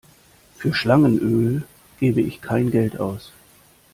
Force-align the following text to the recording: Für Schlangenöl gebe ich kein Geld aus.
Für 0.57 0.73
Schlangenöl 0.73 1.61
gebe 1.99 2.21
ich 2.21 2.41
kein 2.41 2.71
Geld 2.71 2.99
aus. 2.99 3.31